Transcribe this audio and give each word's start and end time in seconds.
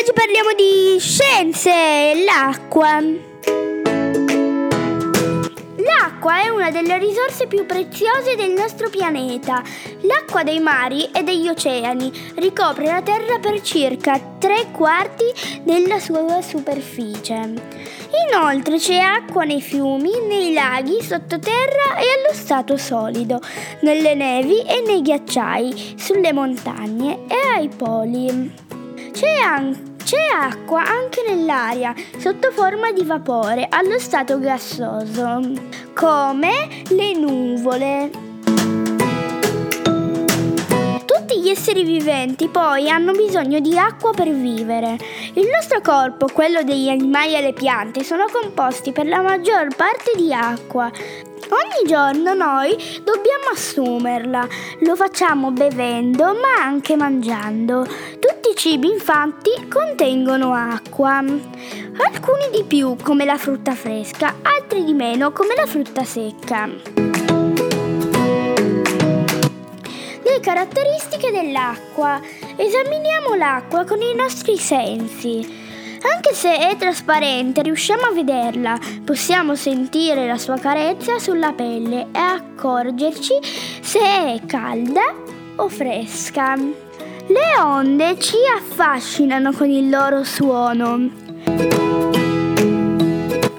oggi 0.00 0.12
parliamo 0.12 0.52
di 0.52 0.98
scienze, 0.98 2.24
l'acqua. 2.24 3.00
L'acqua 5.76 6.42
è 6.42 6.48
una 6.48 6.70
delle 6.70 6.98
risorse 6.98 7.46
più 7.46 7.64
preziose 7.66 8.34
del 8.36 8.50
nostro 8.50 8.90
pianeta. 8.90 9.62
L'acqua 10.00 10.42
dei 10.42 10.60
mari 10.60 11.08
e 11.12 11.22
degli 11.22 11.48
oceani 11.48 12.10
ricopre 12.36 12.86
la 12.86 13.00
Terra 13.00 13.38
per 13.38 13.60
circa 13.60 14.18
tre 14.38 14.66
quarti 14.72 15.24
della 15.62 16.00
sua 16.00 16.42
superficie. 16.42 17.54
Inoltre 18.28 18.78
c'è 18.78 18.98
acqua 18.98 19.44
nei 19.44 19.60
fiumi, 19.60 20.10
nei 20.26 20.52
laghi, 20.52 21.02
sottoterra 21.02 21.96
e 21.96 22.04
allo 22.18 22.32
stato 22.32 22.76
solido, 22.76 23.40
nelle 23.80 24.14
nevi 24.14 24.62
e 24.62 24.82
nei 24.84 25.02
ghiacciai, 25.02 25.94
sulle 25.96 26.32
montagne 26.32 27.26
e 27.28 27.56
ai 27.56 27.68
poli. 27.68 28.64
C'è 29.16 29.40
anche 29.40 29.94
c'è 30.04 30.28
acqua 30.30 30.84
anche 30.84 31.24
nell'aria, 31.26 31.94
sotto 32.18 32.52
forma 32.52 32.92
di 32.92 33.02
vapore, 33.02 33.66
allo 33.68 33.98
stato 33.98 34.38
gassoso, 34.38 35.40
come 35.94 36.82
le 36.90 37.12
nuvole. 37.14 38.10
Tutti 41.06 41.40
gli 41.40 41.48
esseri 41.48 41.82
viventi 41.82 42.46
poi 42.48 42.90
hanno 42.90 43.12
bisogno 43.12 43.58
di 43.58 43.76
acqua 43.78 44.12
per 44.12 44.28
vivere. 44.28 44.98
Il 45.32 45.48
nostro 45.50 45.80
corpo, 45.80 46.28
quello 46.32 46.62
degli 46.62 46.90
animali 46.90 47.34
e 47.34 47.40
le 47.40 47.52
piante, 47.54 48.04
sono 48.04 48.26
composti 48.30 48.92
per 48.92 49.08
la 49.08 49.22
maggior 49.22 49.74
parte 49.74 50.12
di 50.14 50.32
acqua. 50.32 50.84
Ogni 51.48 51.88
giorno 51.88 52.34
noi 52.34 52.76
dobbiamo 53.02 53.48
assumerla, 53.52 54.46
lo 54.80 54.94
facciamo 54.94 55.52
bevendo 55.52 56.26
ma 56.26 56.62
anche 56.62 56.96
mangiando. 56.96 57.86
Tutti 58.18 58.35
cibi 58.56 58.88
infatti 58.88 59.50
contengono 59.68 60.54
acqua, 60.54 61.18
alcuni 61.18 62.48
di 62.50 62.64
più 62.66 62.96
come 63.02 63.26
la 63.26 63.36
frutta 63.36 63.74
fresca, 63.74 64.36
altri 64.40 64.82
di 64.82 64.94
meno 64.94 65.30
come 65.30 65.54
la 65.54 65.66
frutta 65.66 66.04
secca. 66.04 66.66
Le 70.22 70.40
caratteristiche 70.40 71.30
dell'acqua. 71.30 72.18
Esaminiamo 72.56 73.34
l'acqua 73.34 73.84
con 73.84 74.00
i 74.00 74.14
nostri 74.14 74.56
sensi. 74.56 75.64
Anche 76.14 76.32
se 76.32 76.56
è 76.56 76.76
trasparente, 76.76 77.60
riusciamo 77.60 78.06
a 78.06 78.12
vederla, 78.12 78.78
possiamo 79.04 79.54
sentire 79.54 80.26
la 80.26 80.38
sua 80.38 80.56
carezza 80.56 81.18
sulla 81.18 81.52
pelle 81.52 82.06
e 82.10 82.18
accorgerci 82.18 83.34
se 83.82 84.00
è 84.00 84.40
calda 84.46 85.14
o 85.56 85.68
fresca. 85.68 86.94
Le 87.28 87.60
onde 87.60 88.18
ci 88.20 88.36
affascinano 88.56 89.50
con 89.50 89.68
il 89.68 89.90
loro 89.90 90.22
suono. 90.22 91.10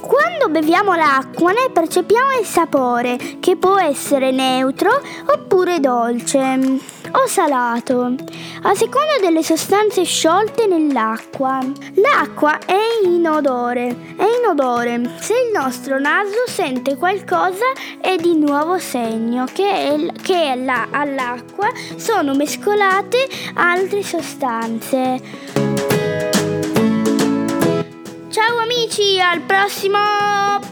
Quando 0.00 0.48
beviamo 0.48 0.94
l'acqua 0.94 1.52
ne 1.52 1.68
percepiamo 1.70 2.38
il 2.40 2.46
sapore, 2.46 3.18
che 3.38 3.56
può 3.56 3.78
essere 3.78 4.30
neutro 4.30 4.90
oppure 5.26 5.78
dolce 5.78 6.58
o 7.12 7.26
salato, 7.26 8.14
a 8.62 8.74
seconda 8.74 9.18
delle 9.20 9.42
sostanze 9.42 10.04
sciolte 10.04 10.66
nell'acqua. 10.66 11.58
L'acqua 11.96 12.58
è 12.64 12.78
inodore, 13.04 14.14
è 14.40 14.44
inodore. 14.44 15.00
Se 15.18 15.34
il 15.34 15.52
nostro 15.52 15.98
naso 15.98 16.46
sente 16.46 16.96
qualcosa 16.96 17.64
è 18.00 18.16
di 18.16 18.36
nuovo 18.36 18.78
segno 18.78 19.44
che, 19.52 20.10
che 20.22 20.54
la, 20.56 20.88
all'acqua 20.90 21.68
sono 21.96 22.34
mescolate 22.34 23.28
altre 23.54 24.02
sostanze. 24.02 25.20
Ciao 28.30 28.58
amici, 28.58 29.20
al 29.20 29.40
prossimo! 29.42 30.69